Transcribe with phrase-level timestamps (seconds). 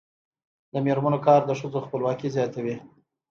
[0.73, 2.75] د میرمنو کار د ښځو خپلواکي زیاتوي.